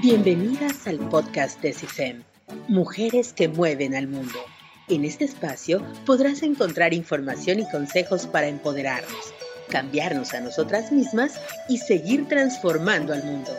[0.00, 2.22] Bienvenidas al podcast de CIFEM,
[2.68, 4.38] Mujeres que mueven al mundo.
[4.86, 9.34] En este espacio podrás encontrar información y consejos para empoderarnos,
[9.68, 13.50] cambiarnos a nosotras mismas y seguir transformando al mundo.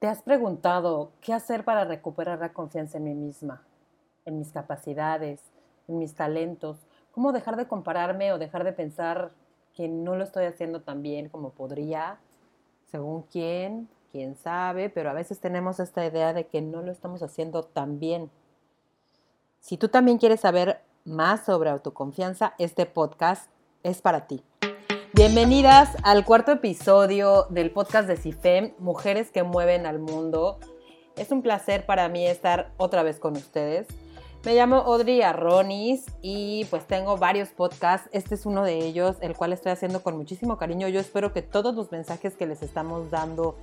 [0.00, 3.62] ¿Te has preguntado qué hacer para recuperar la confianza en mí misma,
[4.26, 5.40] en mis capacidades,
[5.88, 6.76] en mis talentos?
[7.10, 9.32] ¿Cómo dejar de compararme o dejar de pensar
[9.72, 12.18] que no lo estoy haciendo tan bien como podría?
[12.90, 17.22] Según quién, quién sabe, pero a veces tenemos esta idea de que no lo estamos
[17.22, 18.30] haciendo tan bien.
[19.60, 23.50] Si tú también quieres saber más sobre autoconfianza, este podcast
[23.82, 24.42] es para ti.
[25.12, 30.58] Bienvenidas al cuarto episodio del podcast de CIFEM, Mujeres que mueven al mundo.
[31.16, 33.88] Es un placer para mí estar otra vez con ustedes.
[34.46, 38.08] Me llamo Audrey Arronis y pues tengo varios podcasts.
[38.12, 40.86] Este es uno de ellos, el cual estoy haciendo con muchísimo cariño.
[40.86, 43.56] Yo espero que todos los mensajes que les estamos dando,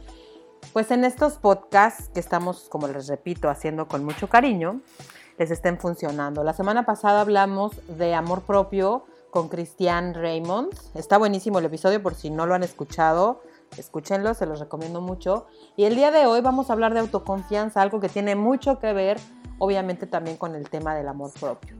[0.73, 4.81] pues en estos podcasts que estamos, como les repito, haciendo con mucho cariño,
[5.37, 6.43] les estén funcionando.
[6.43, 10.73] La semana pasada hablamos de amor propio con Cristian Raymond.
[10.95, 13.41] Está buenísimo el episodio por si no lo han escuchado.
[13.77, 15.45] Escúchenlo, se los recomiendo mucho.
[15.75, 18.93] Y el día de hoy vamos a hablar de autoconfianza, algo que tiene mucho que
[18.93, 19.19] ver
[19.59, 21.75] obviamente también con el tema del amor propio.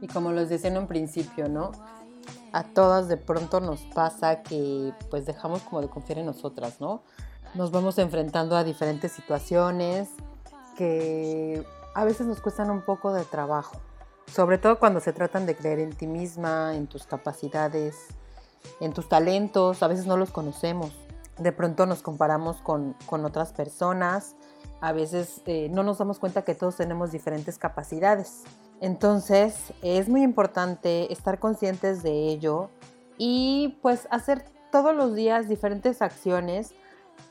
[0.00, 1.72] Y como les decía en un principio, ¿no?
[2.52, 7.02] A todas de pronto nos pasa que pues dejamos como de confiar en nosotras, ¿no?
[7.54, 10.08] Nos vamos enfrentando a diferentes situaciones
[10.76, 13.76] que a veces nos cuestan un poco de trabajo,
[14.32, 17.96] sobre todo cuando se tratan de creer en ti misma, en tus capacidades,
[18.80, 20.92] en tus talentos, a veces no los conocemos.
[21.38, 24.36] De pronto nos comparamos con, con otras personas
[24.80, 28.44] a veces eh, no nos damos cuenta que todos tenemos diferentes capacidades.
[28.80, 32.70] Entonces es muy importante estar conscientes de ello
[33.16, 36.74] y pues hacer todos los días diferentes acciones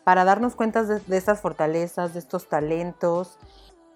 [0.04, 3.38] para darnos cuenta de, estas fortalezas, de estos talentos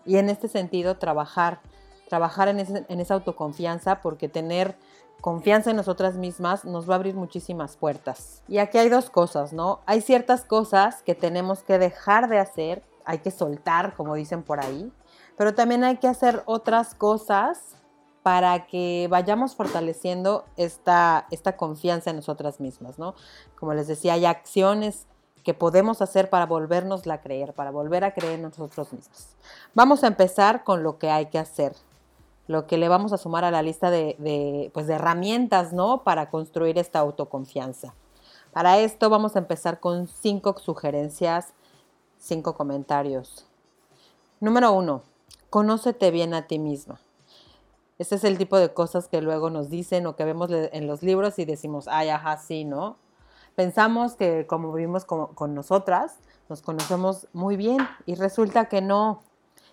[0.05, 1.59] y en este sentido trabajar,
[2.07, 4.77] trabajar en, en esa autoconfianza porque tener
[5.21, 8.43] confianza en nosotras mismas nos va a abrir muchísimas puertas.
[8.47, 9.79] Y aquí hay dos cosas, ¿no?
[9.85, 14.63] Hay ciertas cosas que tenemos que dejar de hacer hay que soltar, como dicen por
[14.63, 14.91] ahí,
[15.37, 17.75] pero también hay que hacer otras cosas
[18.23, 23.15] para que vayamos fortaleciendo esta, esta confianza en nosotras mismas, ¿no?
[23.59, 25.07] Como les decía, hay acciones
[25.43, 29.35] que podemos hacer para volvernos a creer, para volver a creer en nosotros mismos.
[29.73, 31.75] Vamos a empezar con lo que hay que hacer,
[32.47, 36.03] lo que le vamos a sumar a la lista de, pues de herramientas, ¿no?
[36.03, 37.93] Para construir esta autoconfianza.
[38.51, 41.53] Para esto vamos a empezar con cinco sugerencias
[42.21, 43.45] cinco comentarios.
[44.39, 45.01] Número uno,
[45.49, 46.99] conócete bien a ti misma.
[47.97, 51.03] Este es el tipo de cosas que luego nos dicen o que vemos en los
[51.03, 52.97] libros y decimos, ay, ajá, sí, ¿no?
[53.55, 59.21] Pensamos que como vivimos con, con nosotras, nos conocemos muy bien y resulta que no.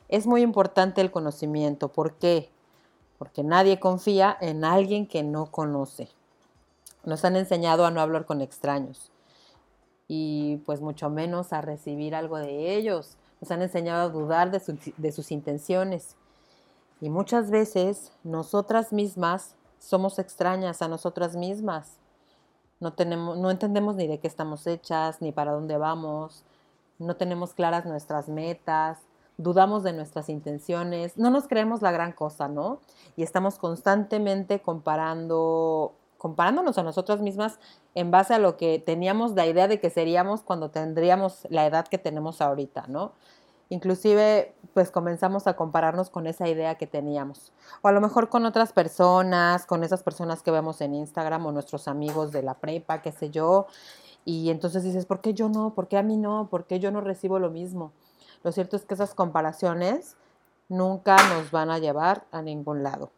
[0.08, 1.88] Es muy importante el conocimiento.
[1.88, 2.50] ¿Por qué?
[3.18, 6.08] Porque nadie confía en alguien que no conoce.
[7.04, 9.10] Nos han enseñado a no hablar con extraños
[10.08, 13.16] y pues mucho menos a recibir algo de ellos.
[13.40, 16.16] Nos han enseñado a dudar de, sus intenciones.
[17.00, 21.98] Y muchas veces nosotras mismas somos extrañas a nosotras mismas.
[22.80, 26.44] No, tenemos, no entendemos ni de qué estamos hechas, ni para dónde vamos.
[26.98, 28.98] No tenemos claras nuestras metas,
[29.38, 32.80] dudamos de nuestras intenciones, no nos creemos la gran cosa, ¿no?
[33.16, 37.60] Y estamos constantemente comparando comparándonos a nosotras mismas
[37.94, 41.86] en base a lo que teníamos la idea de que seríamos cuando tendríamos la edad
[41.86, 43.12] que tenemos ahorita, ¿no?
[43.70, 47.52] Inclusive, pues comenzamos a compararnos con esa idea que teníamos.
[47.82, 51.52] O a lo mejor con otras personas, con esas personas que vemos en Instagram o
[51.52, 53.66] nuestros amigos de la prepa, qué sé yo.
[54.24, 55.74] Y entonces dices, ¿por qué yo no?
[55.74, 56.48] ¿Por qué a mí no?
[56.50, 57.92] ¿Por qué yo no recibo lo mismo?
[58.42, 60.16] Lo cierto es que esas comparaciones
[60.68, 63.10] nunca nos van a llevar a ningún lado.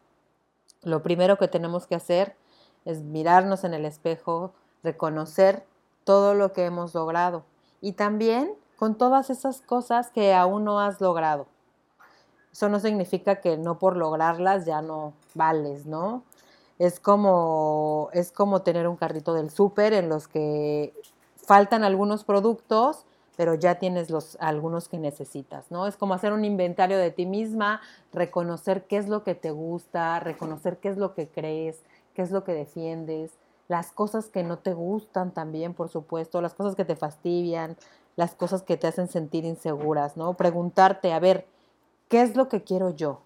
[0.83, 2.37] Lo primero que tenemos que hacer
[2.85, 4.53] es mirarnos en el espejo,
[4.83, 5.67] reconocer
[6.05, 7.45] todo lo que hemos logrado
[7.81, 11.47] y también con todas esas cosas que aún no has logrado.
[12.53, 16.25] Eso no significa que no por lograrlas ya no vales, ¿no?
[16.79, 20.95] Es como, es como tener un carrito del súper en los que
[21.37, 23.05] faltan algunos productos,
[23.41, 25.87] pero ya tienes los, algunos que necesitas, ¿no?
[25.87, 27.81] Es como hacer un inventario de ti misma,
[28.13, 31.81] reconocer qué es lo que te gusta, reconocer qué es lo que crees,
[32.13, 33.31] qué es lo que defiendes,
[33.67, 37.79] las cosas que no te gustan también, por supuesto, las cosas que te fastidian,
[38.15, 40.35] las cosas que te hacen sentir inseguras, ¿no?
[40.35, 41.47] Preguntarte, a ver,
[42.11, 43.23] ¿qué es lo que quiero yo?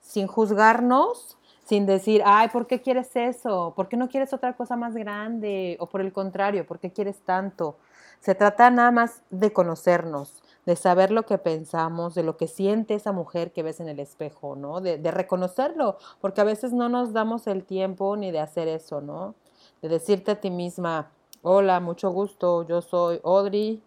[0.00, 3.72] Sin juzgarnos, sin decir, ay, ¿por qué quieres eso?
[3.74, 5.76] ¿Por qué no quieres otra cosa más grande?
[5.80, 7.78] O por el contrario, ¿por qué quieres tanto?
[8.20, 12.94] Se trata nada más de conocernos, de saber lo que pensamos, de lo que siente
[12.94, 14.80] esa mujer que ves en el espejo, ¿no?
[14.80, 19.00] De, de, reconocerlo, porque a veces no nos damos el tiempo ni de hacer eso,
[19.00, 19.34] ¿no?
[19.82, 21.10] De decirte a ti misma,
[21.42, 23.82] hola, mucho gusto, yo soy Audrey,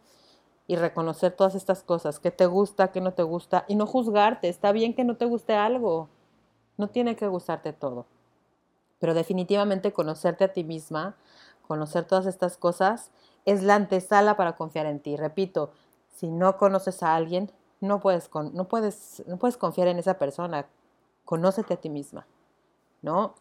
[0.72, 4.48] y reconocer todas estas cosas, qué te gusta, qué no te gusta, y no juzgarte,
[4.48, 6.08] está bien que no te guste algo,
[6.78, 8.06] no tiene que gustarte todo,
[8.98, 11.18] pero definitivamente conocerte a ti misma,
[11.68, 13.12] conocer todas estas cosas,
[13.46, 15.16] es la antesala para confiar en ti.
[15.18, 15.72] Repito,
[16.16, 20.66] si no conoces a alguien, no puedes, no puedes, no puedes confiar en esa persona.
[21.26, 22.26] Conócete a ti misma,
[23.02, 23.34] ¿no?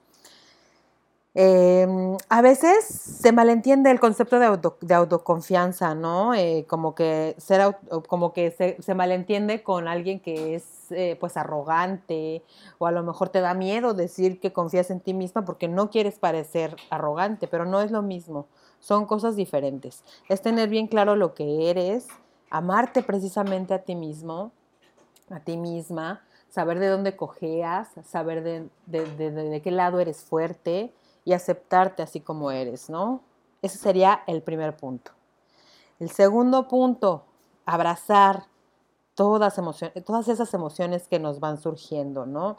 [1.32, 6.35] Em, a veces se malentiende el concepto de, autoconfianza, ¿no?
[6.35, 7.76] Eh, como que, ser,
[8.08, 12.43] como que se, malentiende con alguien que es eh, pues arrogante
[12.79, 15.88] o a lo mejor te da miedo decir que confías en ti misma porque no
[15.91, 18.49] quieres parecer arrogante, pero no es lo mismo,
[18.81, 20.03] son cosas diferentes.
[20.29, 22.09] Es tener bien claro lo que eres,
[22.50, 24.53] amarte precisamente a ti mismo,
[25.31, 30.93] a ti misma, saber de dónde cojeas, saber de, de qué lado eres fuerte
[31.25, 33.23] y aceptarte así como eres, ¿no?
[33.62, 35.12] Ese sería el primer punto.
[36.00, 37.25] El segundo punto,
[37.67, 38.44] abrazar
[39.15, 42.56] todas, emociones, todas esas emociones que nos van surgiendo, ¿no?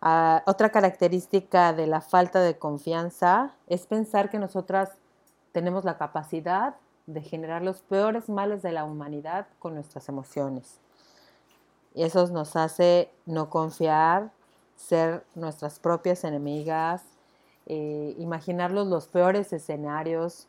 [0.00, 4.90] Ah, otra característica de la falta de confianza es pensar que nosotras
[5.52, 6.76] tenemos la capacidad
[7.06, 10.78] de generar los peores males de la humanidad con nuestras emociones.
[11.94, 14.30] Y eso nos hace no confiar,
[14.76, 17.02] ser nuestras propias enemigas,
[17.66, 20.46] eh, los peores escenarios,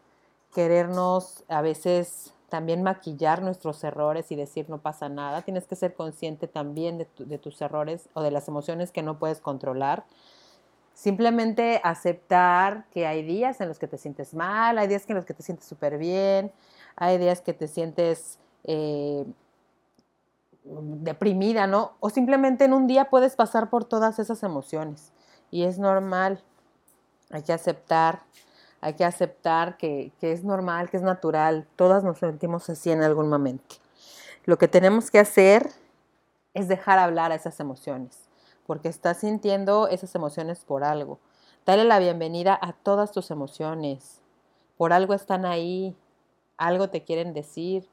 [0.53, 5.41] querernos a veces también maquillar nuestros errores y decir no pasa nada.
[5.41, 9.39] Tienes que ser consciente también de tus errores o de las emociones que no puedes
[9.39, 10.05] controlar.
[10.93, 15.25] Simplemente aceptar que hay días en los que te sientes mal, hay días en los
[15.25, 16.51] que te sientes súper bien,
[16.95, 19.25] hay días que te sientes eh,
[20.63, 21.93] deprimida, ¿no?
[21.99, 25.11] O simplemente en un día puedes pasar por todas esas emociones
[25.51, 26.41] y es normal.
[27.29, 28.21] Hay que aceptar,
[28.81, 31.67] hay que aceptar que, es normal, que es natural.
[31.75, 33.75] Todas nos sentimos así en algún momento.
[34.45, 35.69] Lo que tenemos que hacer
[36.53, 38.22] es dejar hablar a esas emociones,
[38.65, 41.19] porque estás sintiendo esas emociones por algo.
[41.65, 44.21] Dale la bienvenida a todas tus emociones.
[44.77, 45.95] Por algo están ahí,
[46.57, 47.87] algo te quieren decir.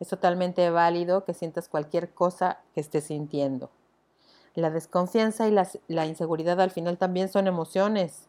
[0.00, 3.70] Es totalmente válido que sientas cualquier cosa que estés sintiendo.
[4.54, 8.26] La desconfianza y la, la inseguridad al final también son emociones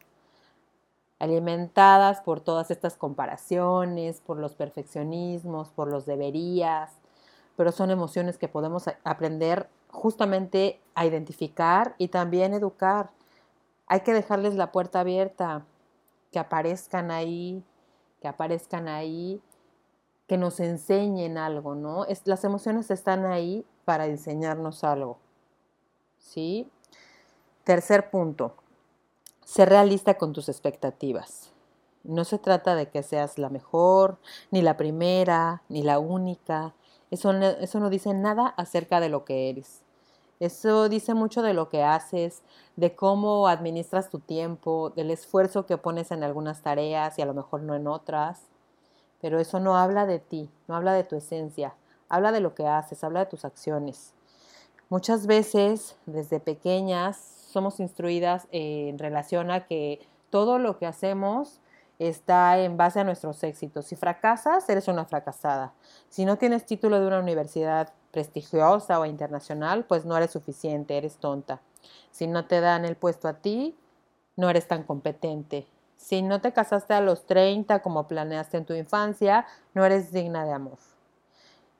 [1.18, 6.92] alimentadas por todas estas comparaciones, por los perfeccionismos, por los deberías,
[7.56, 13.10] pero son emociones que podemos aprender justamente a identificar y también educar.
[13.86, 15.64] Hay que dejarles la puerta abierta,
[16.30, 17.62] que aparezcan ahí,
[18.20, 19.40] que aparezcan ahí,
[20.26, 22.06] que nos enseñen algo, ¿no?
[22.24, 25.18] Las emociones están ahí para enseñarnos algo.
[26.18, 26.68] ¿Sí?
[27.64, 28.54] Tercer punto,
[29.44, 31.52] Sé realista con tus expectativas.
[32.02, 34.18] No se trata de que seas la mejor,
[34.50, 36.74] ni la primera, ni la única.
[37.10, 39.83] Eso eso no dice nada acerca de lo que eres.
[40.40, 42.42] Eso dice mucho de lo que haces,
[42.76, 47.34] de cómo administras tu tiempo, del esfuerzo que pones en algunas tareas y a lo
[47.34, 48.42] mejor no en otras.
[49.20, 51.74] Pero eso no habla de ti, no habla de tu esencia,
[52.08, 54.12] habla de lo que haces, habla de tus acciones.
[54.90, 61.60] Muchas veces, desde pequeñas, somos instruidas en relación a que todo lo que hacemos
[61.98, 63.86] está en base a nuestros éxitos.
[63.86, 65.72] Si fracasas, eres una fracasada.
[66.08, 71.16] Si no tienes título de una universidad prestigiosa o internacional, pues no eres suficiente, eres
[71.16, 71.60] tonta.
[72.12, 73.76] Si no te dan el puesto a ti,
[74.36, 75.66] no eres tan competente.
[75.96, 80.44] Si no te casaste a los 30 como planeaste en tu infancia, no eres digna
[80.44, 80.78] de amor.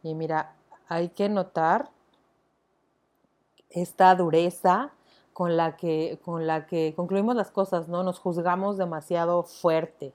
[0.02, 0.54] Y mira,
[0.88, 1.88] hay que notar
[3.70, 4.90] esta dureza
[5.32, 8.02] con la que, con la que concluimos las cosas, ¿no?
[8.02, 10.12] Nos juzgamos demasiado fuerte.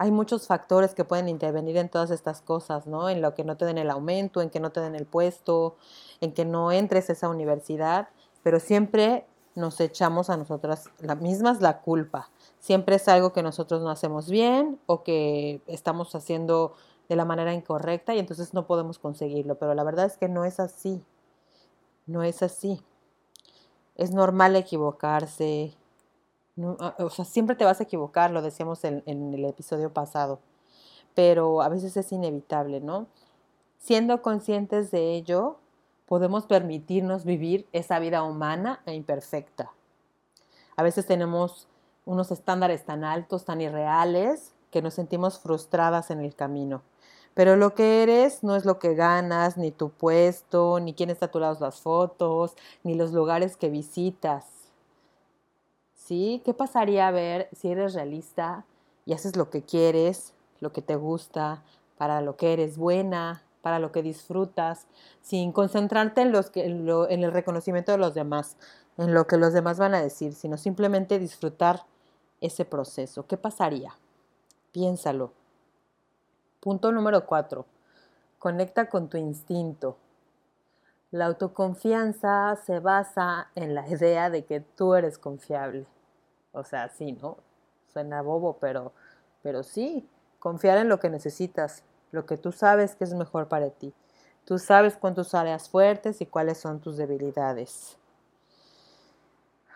[0.00, 3.10] Hay muchos factores que pueden intervenir en todas estas cosas, ¿no?
[3.10, 5.76] En lo que no te den el aumento, en que no te den el puesto,
[6.20, 8.08] en que no entres a esa universidad,
[8.42, 12.30] pero siempre nos echamos a nosotras la misma es la culpa.
[12.58, 16.74] Siempre es algo que nosotros no hacemos bien o que estamos haciendo
[17.08, 19.56] de la manera incorrecta y entonces no podemos conseguirlo.
[19.58, 21.04] Pero la verdad es que no es así.
[22.06, 22.82] No es así
[24.00, 25.74] es normal equivocarse.
[26.78, 30.40] Ah, o sea, siempre te vas a equivocar, lo decíamos en, en el episodio pasado,
[31.14, 33.06] pero a veces es inevitable, ¿no?
[33.78, 35.58] Siendo conscientes de ello,
[36.06, 39.72] podemos permitirnos vivir esa vida humana e imperfecta.
[40.76, 41.68] A veces tenemos
[42.04, 46.82] unos estándares tan altos, tan irreales, que nos sentimos frustradas en el camino.
[47.34, 51.26] Pero lo que eres no es lo que ganas, ni tu puesto, ni quién está
[51.26, 54.59] a tu lado las fotos, ni los lugares que visitas.
[56.10, 58.64] ¿Qué pasaría a ver si eres realista
[59.06, 61.62] y haces lo que quieres, lo que te gusta,
[61.98, 64.88] para lo que eres buena, para lo que disfrutas,
[65.22, 68.56] sin concentrarte en, los que, en, en el reconocimiento de los demás,
[68.98, 71.84] en lo que los demás van a decir, sino simplemente disfrutar
[72.40, 73.28] ese proceso.
[73.28, 73.94] ¿Qué pasaría?
[74.72, 75.30] Piénsalo.
[76.58, 77.66] Punto número cuatro.
[78.40, 79.96] Conecta con tu instinto.
[81.12, 85.86] La autoconfianza se basa en la idea de que tú eres confiable.
[86.52, 87.38] O sea, sí, ¿no?
[87.92, 88.92] Suena bobo, pero,
[89.42, 93.70] pero sí, confiar en lo que necesitas, lo que tú sabes que es mejor para
[93.70, 93.92] ti.
[94.44, 97.96] Tú sabes con tus áreas fuertes y cuáles son tus debilidades.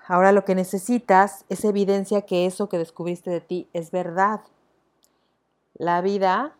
[0.07, 4.41] Ahora lo que necesitas es evidencia que eso que descubriste de ti es verdad.
[5.75, 6.55] La vida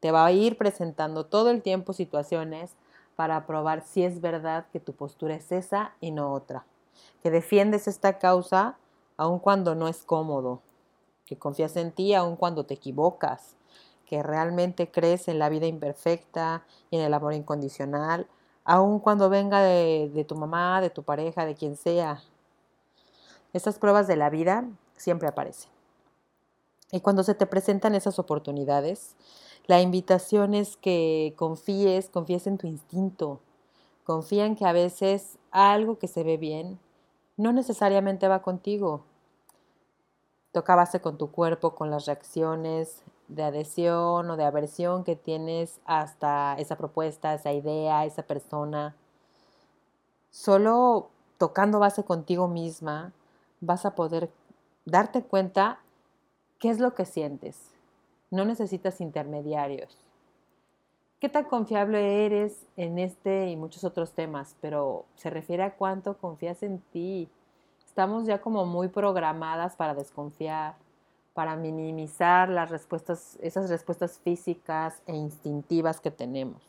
[0.00, 2.76] te va a ir presentando todo el tiempo situaciones
[3.16, 6.64] para probar si es verdad que tu postura es esa y no otra.
[7.22, 8.76] Que defiendes esta causa
[9.16, 10.62] aun cuando no es cómodo.
[11.24, 13.56] Que confías en ti aun cuando te equivocas
[14.06, 18.26] que realmente crees en la vida imperfecta y en el amor incondicional,
[18.64, 22.22] aun cuando venga de, tu mamá, de tu pareja, de quien sea.
[23.52, 24.64] Estas pruebas de la vida
[24.96, 25.70] siempre aparecen.
[26.92, 29.16] Y cuando se te presentan esas oportunidades,
[29.66, 33.40] la invitación es que confíes, confíes en tu instinto,
[34.04, 36.78] confía en que a veces algo que se ve bien
[37.36, 39.02] no necesariamente va contigo.
[40.56, 45.80] Toca base con tu cuerpo, con las reacciones, de adhesión o de aversión que tienes
[45.84, 48.96] hasta esa propuesta, esa idea, esa persona.
[50.30, 53.12] Solo tocando base contigo misma
[53.60, 54.30] vas a poder
[54.86, 55.80] darte cuenta
[56.58, 57.74] qué es lo que sientes.
[58.30, 59.98] No necesitas intermediarios.
[61.20, 64.56] ¿Qué tan confiable eres en este y muchos otros temas?
[64.62, 67.28] Pero se refiere a cuánto confías en ti.
[67.96, 70.74] Estamos ya como muy programadas para desconfiar
[71.32, 76.60] para minimizar las respuestas, esas respuestas físicas e instintivas que tenemos.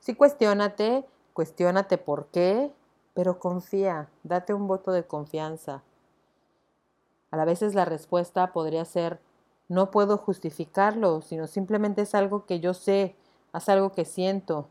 [0.00, 2.70] Sí, cuestiónate, cuestiónate por qué,
[3.14, 5.82] pero confía, date un voto de confianza.
[7.30, 9.20] A veces la respuesta podría ser,
[9.68, 13.16] no puedo justificarlo, sino simplemente es algo que yo sé,
[13.54, 14.68] es algo que siento.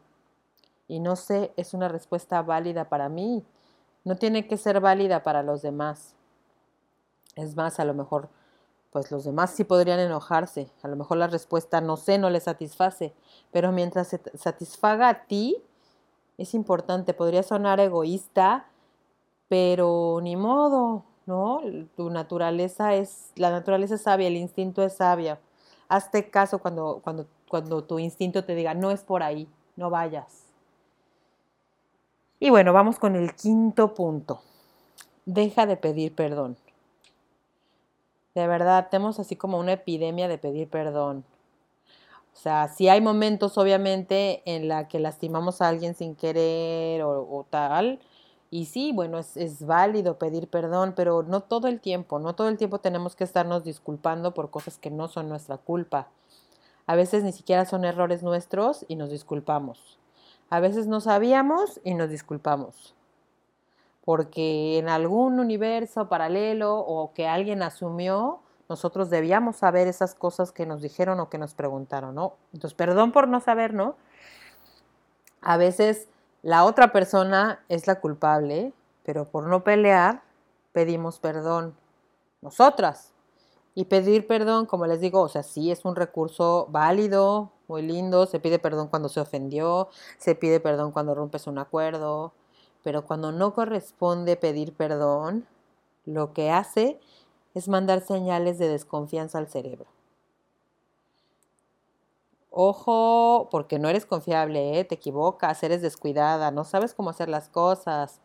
[0.87, 3.43] Y no sé, es una respuesta válida para mí.
[4.05, 6.15] No tiene que ser válida para los demás.
[7.35, 8.29] Es más, a lo mejor,
[8.91, 10.69] pues los demás sí podrían enojarse.
[10.83, 13.13] A lo mejor la respuesta no sé, no les satisface.
[13.51, 15.57] Pero mientras se satisfaga a ti,
[16.37, 17.15] es importante.
[17.15, 18.67] Podría sonar egoísta,
[19.47, 21.61] pero ni modo, ¿no?
[21.97, 25.39] Tu naturaleza es, la naturaleza es sabia, el instinto es sabia.
[25.89, 30.44] Hazte caso cuando, cuando, cuando tu instinto te diga, no es por ahí, no vayas.
[32.45, 34.39] Y bueno, vamos con el quinto punto.
[35.25, 36.57] Deja de pedir perdón.
[38.35, 41.25] De verdad, tenemos así como una epidemia de pedir perdón.
[42.35, 47.47] O sea, sí hay momentos, obviamente, en la que lastimamos a alguien sin querer o,
[47.49, 47.99] tal.
[48.51, 52.19] Y sí, bueno, es, válido pedir perdón, pero no todo el tiempo.
[52.19, 56.09] No todo el tiempo tenemos que estarnos disculpando por cosas que no son nuestra culpa.
[56.85, 59.97] A veces ni siquiera son errores nuestros y nos disculpamos.
[60.49, 62.95] A veces no sabíamos y nos disculpamos
[64.05, 70.67] porque en algún universo paralelo o que alguien asumió, nosotros debíamos saber esas cosas que
[70.67, 72.35] nos dijeron o que nos preguntaron, ¿no?
[72.53, 73.95] Entonces, perdón por no saber, ¿no?
[75.41, 76.07] A veces
[76.43, 78.73] la otra persona es la culpable,
[79.03, 80.21] pero por no pelear
[80.71, 81.75] pedimos perdón
[82.41, 83.11] nosotras.
[83.75, 88.25] Y pedir perdón, como les digo, o sea, sí es un recurso válido, muy lindo,
[88.25, 92.33] se pide perdón cuando se ofendió, se pide perdón cuando rompes un acuerdo,
[92.83, 95.45] pero cuando no corresponde pedir perdón,
[96.05, 96.99] lo que hace
[97.53, 99.87] es mandar señales de desconfianza al cerebro.
[102.51, 104.85] Ojo, porque no eres confiable, ¿eh?
[104.85, 108.21] te equivocas, eres descuidada, no sabes cómo hacer las cosas.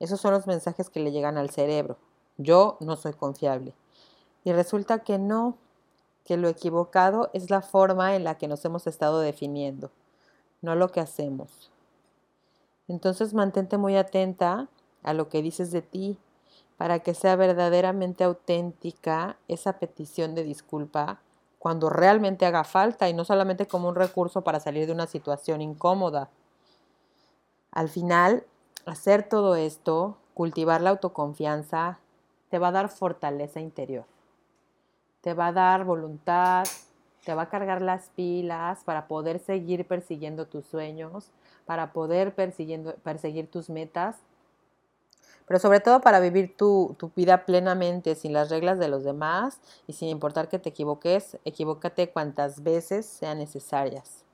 [0.00, 1.98] Esos son los mensajes que le llegan al cerebro.
[2.36, 3.74] Yo no soy confiable.
[4.44, 5.56] Y resulta que no,
[6.24, 9.90] que lo equivocado es la forma en la que nos hemos estado definiendo,
[10.62, 11.70] no lo que hacemos.
[12.88, 14.68] Entonces mantente muy atenta
[15.02, 16.18] a lo que dices de ti
[16.76, 21.20] para que sea verdaderamente auténtica esa petición de disculpa
[21.58, 25.60] cuando realmente haga falta y no solamente como un recurso para salir de una situación
[25.60, 26.30] incómoda.
[27.72, 28.44] Al final,
[28.86, 31.98] hacer todo esto cultivar la autoconfianza
[32.48, 34.04] te va a dar fortaleza interior,
[35.28, 36.66] te va a dar voluntad,
[37.22, 41.30] te va a cargar las pilas para poder seguir persiguiendo tus sueños,
[41.66, 44.16] para poder perseguir tus metas,
[45.46, 49.60] pero sobre todo para vivir tu, tu, vida plenamente sin las reglas de los demás
[49.86, 54.24] y sin importar que te equivoques, equivócate cuantas veces sean necesarias.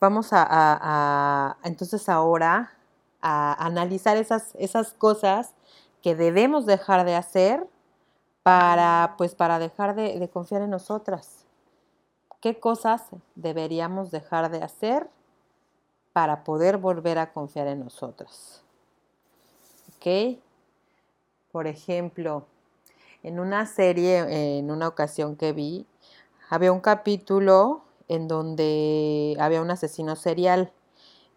[0.00, 2.72] Vamos a, entonces ahora
[3.20, 5.52] a analizar esas, esas cosas
[6.00, 7.66] que debemos dejar de hacer
[8.42, 11.44] para, pues, para dejar de, confiar en nosotras.
[12.40, 13.02] ¿Qué cosas
[13.34, 15.08] deberíamos dejar de hacer
[16.12, 18.62] para poder volver a confiar en nosotras?
[19.96, 20.38] ¿Ok?
[21.52, 22.46] Por ejemplo,
[23.22, 25.86] en una serie, en una ocasión que vi,
[26.50, 30.72] había un capítulo en donde había un asesino serial,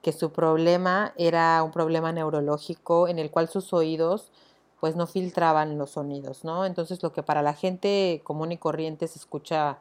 [0.02, 4.32] que su problema era un problema neurológico en el cual sus oídos
[4.86, 6.64] pues no filtraban los sonidos, ¿no?
[6.64, 9.80] Entonces lo que para la gente común y corriente se escucha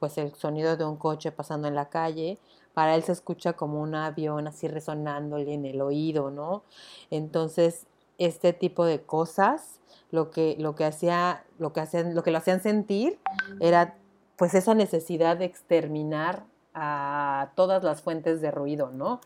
[0.00, 2.38] pues el sonido de un coche pasando en la calle,
[2.72, 6.62] para él se escucha como un avión así resonándole en el oído, ¿no?
[7.10, 7.84] Entonces,
[8.16, 9.78] este tipo de cosas,
[10.10, 13.18] lo que, lo que hacía, lo que hacían, lo que lo hacían sentir
[13.60, 13.98] era
[14.36, 19.20] pues esa necesidad de exterminar a todas las fuentes de ruido, ¿no?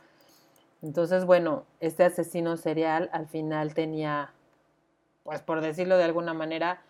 [0.82, 4.32] Entonces, bueno, este asesino serial al final tenía
[5.24, 6.82] pues por decirlo de alguna manera,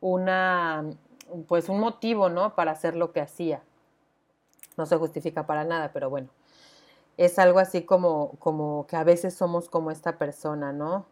[0.00, 0.84] una,
[1.46, 2.54] pues un motivo, ¿no?
[2.54, 3.62] Para hacer lo que hacía.
[4.76, 6.28] No se justifica para nada, pero bueno,
[7.16, 11.06] es algo así como, como que a veces somos como esta persona, ¿no?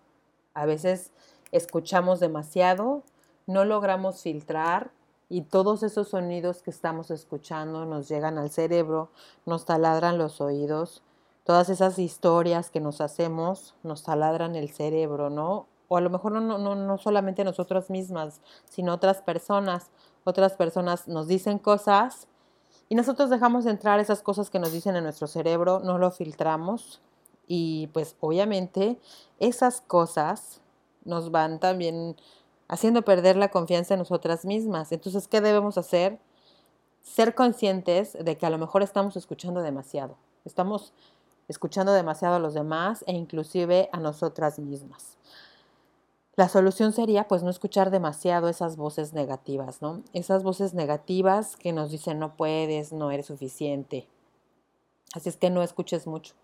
[0.54, 1.12] A veces
[1.52, 3.02] escuchamos demasiado,
[3.46, 4.90] no logramos filtrar
[5.28, 9.10] y todos esos sonidos que estamos escuchando nos llegan al cerebro,
[9.44, 11.02] nos taladran los oídos,
[11.44, 15.66] todas esas historias que nos hacemos nos taladran el cerebro, ¿no?
[15.88, 19.90] O a lo mejor no, no, no solamente nosotras mismas, sino otras personas.
[20.24, 22.26] Otras personas nos dicen cosas
[22.88, 27.00] y nosotros dejamos entrar esas cosas que nos dicen en nuestro cerebro, no lo filtramos
[27.46, 28.98] y pues obviamente
[29.38, 30.60] esas cosas
[31.04, 32.16] nos van también
[32.68, 34.90] haciendo perder la confianza en nosotras mismas.
[34.92, 36.18] Entonces, ¿qué debemos hacer?
[37.02, 40.16] Ser conscientes de que a lo mejor estamos escuchando demasiado.
[40.44, 40.92] Estamos
[41.48, 45.16] escuchando demasiado a los demás e inclusive a nosotras mismas.
[46.36, 50.02] La solución sería pues no escuchar demasiado esas voces negativas, ¿no?
[50.12, 54.06] Esas voces negativas que nos dicen no puedes, no eres suficiente.
[55.14, 56.34] Así es que no escuches mucho.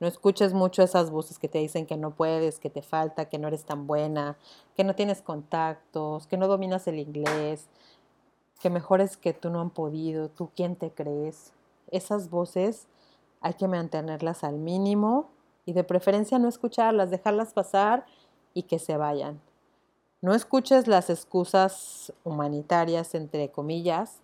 [0.00, 3.38] No escuches mucho esas voces que te dicen que no puedes, que te falta, que
[3.38, 4.36] no eres tan buena,
[4.76, 7.68] que no tienes contactos, que no dominas el inglés,
[8.60, 11.54] que mejores que tú no han podido, tú quién te crees.
[11.90, 12.86] Esas voces
[13.40, 15.30] hay que mantenerlas al mínimo
[15.64, 18.04] y de preferencia no escucharlas, dejarlas pasar
[18.54, 19.40] y que se vayan.
[20.20, 24.20] No escuches las excusas humanitarias, entre comillas,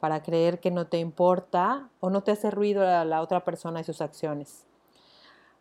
[0.00, 3.80] para creer que no te importa o no te hace ruido a la otra persona
[3.80, 4.66] y sus acciones.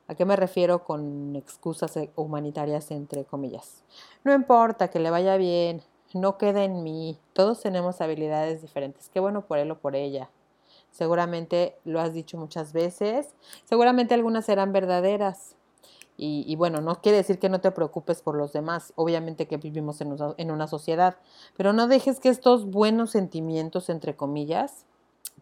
[0.08, 3.84] ¿A qué me refiero con excusas humanitarias, entre comillas?
[4.24, 5.82] No importa que le vaya bien,
[6.14, 10.30] no quede en mí, todos tenemos habilidades diferentes, qué bueno por él o por ella.
[10.92, 13.34] Seguramente lo has dicho muchas veces,
[13.66, 15.56] seguramente algunas serán verdaderas,
[16.18, 20.00] y, bueno, no quiere decir que no te preocupes por los demás, obviamente que vivimos
[20.00, 21.18] en una, en una sociedad,
[21.58, 24.86] pero no dejes que estos buenos sentimientos, entre comillas,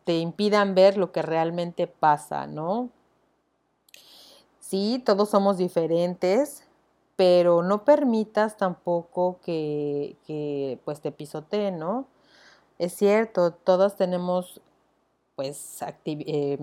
[0.04, 2.90] te impidan ver lo que realmente pasa, ¿no?
[4.60, 6.64] Sí, todos somos diferentes,
[7.16, 12.08] pero no permitas tampoco que, que pues te pisoteen, ¿no?
[12.80, 14.60] Es cierto, todas tenemos
[15.36, 16.58] pues eh,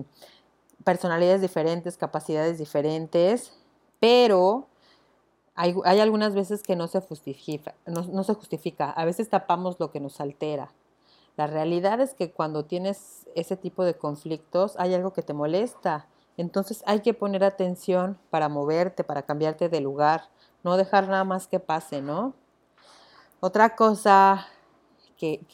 [0.83, 3.53] personalidades diferentes, capacidades diferentes,
[4.01, 4.67] pero
[5.53, 9.99] hay, algunas veces que no se, justifica, no, se justifica, a veces tapamos lo que
[9.99, 10.71] nos altera.
[11.37, 16.07] La realidad es que cuando tienes ese tipo de conflictos hay algo que te molesta,
[16.35, 20.29] entonces hay que poner atención para moverte, para cambiarte de lugar,
[20.63, 22.33] no dejar nada más que pase, ¿no?
[23.39, 24.47] Otra cosa
[25.15, 25.45] que,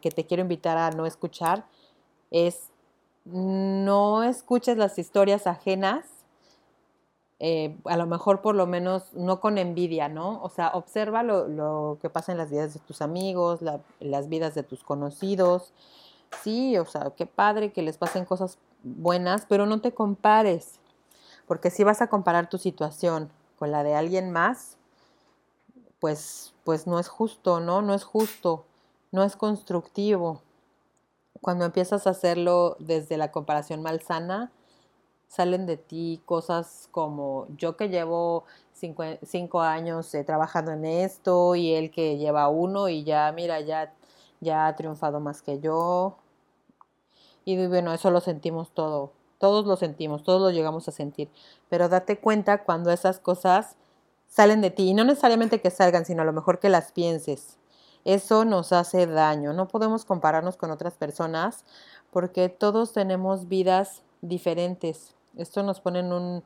[0.00, 1.66] que te quiero invitar a no escuchar
[2.30, 2.70] es
[3.26, 6.15] no escuches las historias ajenas
[7.38, 10.42] eh, a lo mejor por lo menos no con envidia, ¿no?
[10.42, 13.60] O sea, observa lo, que pasa en las vidas de tus amigos,
[14.00, 15.72] las vidas de tus conocidos.
[16.42, 20.80] Sí, o sea, qué padre que les pasen cosas buenas, pero no te compares,
[21.46, 24.76] porque si vas a comparar tu situación con la de alguien más,
[26.00, 27.82] pues, pues no es justo, ¿no?
[27.82, 28.64] No es justo,
[29.12, 30.42] no es constructivo.
[31.40, 34.50] Cuando empiezas a hacerlo desde la comparación malsana,
[35.28, 41.74] salen de ti cosas como yo que llevo cinco, años eh, trabajando en esto y
[41.74, 43.92] él que lleva uno y ya, mira, ya,
[44.40, 46.16] ya ha triunfado más que yo.
[47.44, 51.30] Y bueno, eso lo sentimos todo, todos lo sentimos, todos lo llegamos a sentir.
[51.68, 53.76] Pero date cuenta cuando esas cosas
[54.28, 57.58] salen de ti y no necesariamente que salgan, sino a lo mejor que las pienses.
[58.04, 59.52] Eso nos hace daño.
[59.52, 61.64] No podemos compararnos con otras personas
[62.12, 65.15] porque todos tenemos vidas diferentes.
[65.36, 66.44] Esto nos pone en un,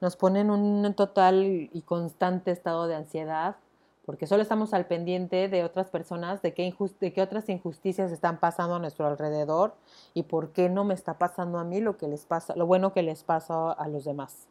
[0.00, 3.56] nos pone en un total y constante estado de ansiedad,
[4.04, 8.38] porque solo estamos al pendiente de otras personas, de qué, de qué otras injusticias están
[8.38, 9.74] pasando a nuestro alrededor
[10.12, 12.92] y por qué no me está pasando a mí lo que les pasa, lo bueno
[12.92, 14.48] que les pasa a los demás.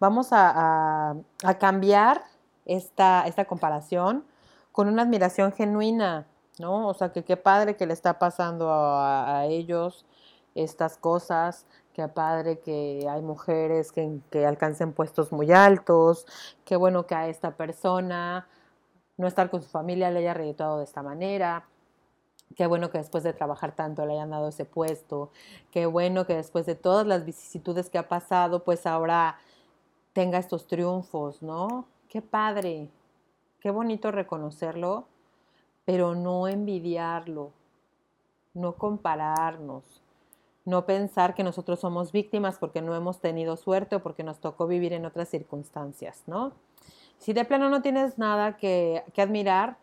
[0.00, 1.16] Vamos a,
[1.58, 2.22] cambiar
[2.64, 4.24] esta, esta comparación
[4.72, 6.26] con una admiración genuina,
[6.58, 6.88] ¿no?
[6.88, 10.06] O sea, que qué padre que le está pasando a ellos
[10.54, 16.26] estas cosas, qué padre que hay mujeres que, que, alcancen puestos muy altos,
[16.64, 18.48] qué bueno que a esta persona
[19.16, 21.68] no estar con su familia le haya reeditado de esta manera,
[22.56, 25.30] qué bueno que después de trabajar tanto le hayan dado ese puesto,
[25.70, 29.38] qué bueno que después de todas las vicisitudes que ha pasado, pues ahora
[30.12, 31.86] tenga estos triunfos, ¿no?
[32.08, 32.88] Qué padre,
[33.60, 35.06] qué bonito reconocerlo,
[35.84, 37.52] pero no envidiarlo,
[38.52, 40.03] no compararnos
[40.64, 44.66] no pensar que nosotros somos víctimas porque no hemos tenido suerte o porque nos tocó
[44.66, 46.52] vivir en otras circunstancias, ¿no?
[47.18, 49.76] Si de plano no tienes nada que, admirar,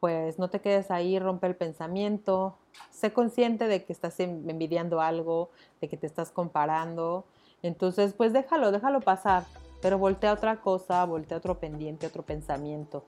[0.00, 2.56] pues no te quedes ahí, rompe el pensamiento,
[2.90, 7.24] sé consciente de que estás envidiando algo, de que te estás comparando,
[7.62, 9.44] entonces pues déjalo, déjalo pasar,
[9.80, 13.04] pero voltea otra cosa, voltea otro pendiente, otro pensamiento,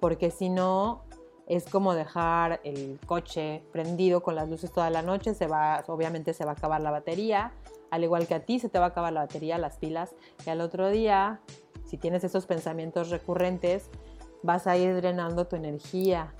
[0.00, 1.02] porque si no,
[1.46, 6.34] es como dejar el coche prendido con las luces toda la noche, se va, obviamente
[6.34, 7.52] se va a acabar la batería,
[7.90, 10.14] al igual que a ti se te va a acabar la batería, las pilas,
[10.46, 11.40] y al otro día,
[11.84, 13.90] si tienes esos pensamientos recurrentes,
[14.42, 16.32] vas a ir drenando tu energía.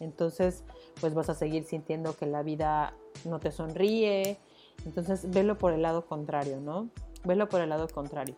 [0.00, 0.64] Entonces,
[1.00, 2.94] pues vas a seguir sintiendo que la vida
[3.24, 4.38] no te sonríe.
[4.84, 6.88] Entonces, velo por el lado contrario, ¿no?
[7.24, 8.36] Velo por el lado contrario.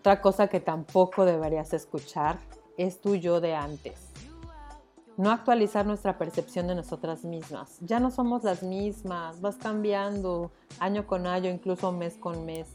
[0.00, 2.38] Otra cosa que tampoco deberías escuchar
[2.78, 4.05] es tu yo de antes
[5.16, 7.78] no actualizar nuestra percepción de nosotras mismas.
[7.80, 12.68] Ya no somos las mismas, vas cambiando año con año, incluso mes con mes.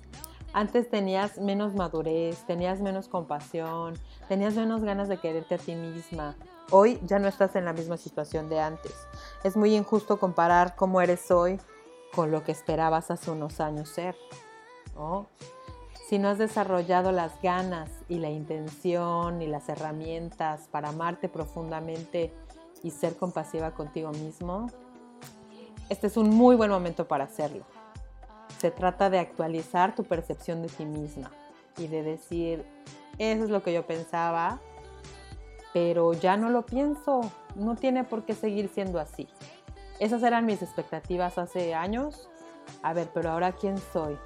[0.54, 3.94] Antes tenías menos madurez, tenías menos compasión,
[4.28, 6.36] tenías menos ganas de quererte a ti misma.
[6.72, 8.94] Hoy ya no estás en la misma situación de antes.
[9.44, 11.60] Es muy injusto comparar cómo eres hoy
[12.14, 14.16] con lo que esperabas hace unos años ser.
[16.12, 22.34] Si no has desarrollado las ganas y la intención y las herramientas para amarte profundamente
[22.84, 24.68] y ser compasiva contigo mismo,
[25.88, 27.64] este es un muy buen momento para hacerlo.
[28.58, 31.32] Se trata de actualizar tu percepción de ti misma
[31.78, 32.66] y de decir,
[33.18, 34.60] eso es lo que yo pensaba,
[35.72, 37.22] pero ya no lo pienso,
[37.56, 39.30] no tiene por qué seguir siendo así.
[39.98, 42.30] Esas eran mis expectativas hace años.
[42.84, 44.18] A ver, pero ahora quién soy?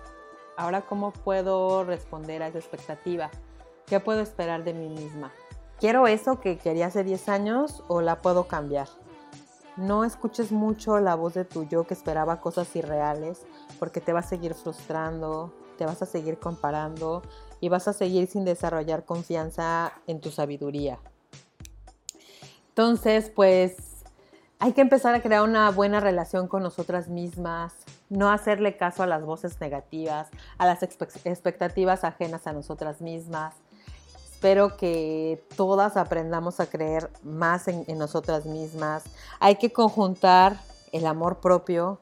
[0.57, 3.29] Ahora, ¿cómo puedo responder a esa expectativa?
[3.85, 5.33] ¿Qué puedo esperar de mí misma?
[5.79, 8.87] ¿Quiero eso que quería hace 10 años o la puedo cambiar?
[9.75, 13.45] No escuches mucho la voz de tu yo que esperaba cosas irreales
[13.77, 17.21] porque te va a seguir frustrando, te vas a seguir comparando
[17.59, 20.99] y vas a seguir sin desarrollar confianza en tu sabiduría.
[22.69, 23.75] Entonces, pues
[24.59, 29.07] hay que empezar a crear una buena relación con nosotras mismas, no hacerle caso a
[29.07, 33.55] las voces negativas, a las expectativas ajenas a nosotras mismas.
[34.31, 39.03] Espero que todas aprendamos a creer más en, nosotras mismas.
[39.39, 40.59] Hay que conjuntar
[40.91, 41.99] el amor propio,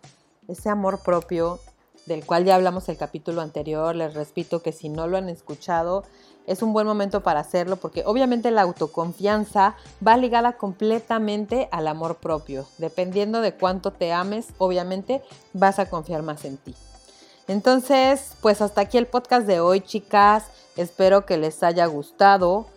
[0.48, 1.60] ese amor propio
[2.06, 3.96] del cual ya hablamos el capítulo anterior.
[3.96, 6.04] Les repito que si no lo han escuchado,
[6.48, 9.76] es un buen momento para hacerlo porque obviamente la autoconfianza
[10.06, 12.66] va ligada completamente al amor propio.
[12.78, 15.22] Dependiendo de cuánto te ames, obviamente
[15.54, 16.76] vas a confiar más en ti.
[17.48, 20.46] Entonces, pues hasta aquí el podcast de hoy, chicas.
[20.78, 22.68] Espero que les haya gustado.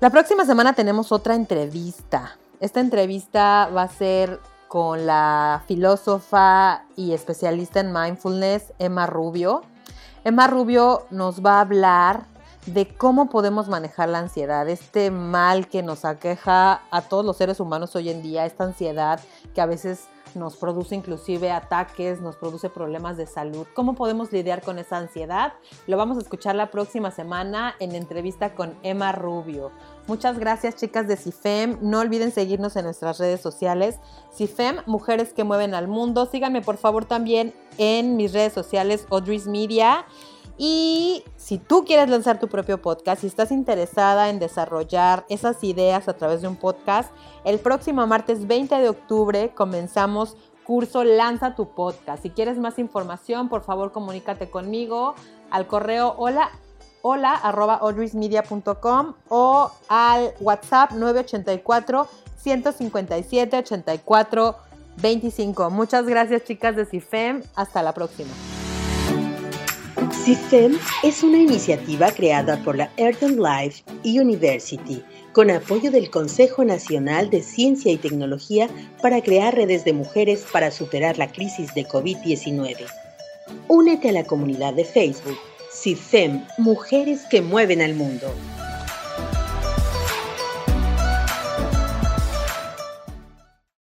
[0.00, 2.36] La próxima semana tenemos otra entrevista.
[2.60, 9.62] Esta entrevista va a ser con la filósofa y especialista en mindfulness, Emma Rubio.
[10.24, 12.31] Emma Rubio nos va a hablar
[12.66, 17.60] de cómo podemos manejar la ansiedad, este mal que nos aqueja a todos los seres
[17.60, 19.20] humanos hoy en día, esta ansiedad
[19.54, 23.66] que a veces nos produce inclusive ataques, nos produce problemas de salud.
[23.74, 25.52] ¿Cómo podemos lidiar con esa ansiedad?
[25.86, 29.72] Lo vamos a escuchar la próxima semana en entrevista con Emma Rubio.
[30.06, 31.78] Muchas gracias chicas de CIFEM.
[31.82, 33.98] No olviden seguirnos en nuestras redes sociales.
[34.34, 36.26] CIFEM, Mujeres que Mueven al Mundo.
[36.26, 40.06] Síganme por favor también en mis redes sociales, Audrey's Media.
[40.64, 46.06] Y si tú quieres lanzar tu propio podcast, si estás interesada en desarrollar esas ideas
[46.06, 47.10] a través de un podcast,
[47.44, 52.22] el próximo martes 20 de octubre comenzamos curso Lanza tu podcast.
[52.22, 55.16] Si quieres más información, por favor comunícate conmigo
[55.50, 56.48] al correo hola
[57.02, 64.56] hola arroba o al WhatsApp 984 157 84
[64.98, 65.70] 25.
[65.70, 67.42] Muchas gracias chicas de CIFEM.
[67.56, 68.30] Hasta la próxima.
[70.12, 77.30] CIFEM es una iniciativa creada por la Earth Life University con apoyo del Consejo Nacional
[77.30, 78.68] de Ciencia y Tecnología
[79.00, 82.76] para crear redes de mujeres para superar la crisis de COVID-19.
[83.66, 85.38] Únete a la comunidad de Facebook
[85.72, 88.32] CIFEM Mujeres que Mueven al Mundo.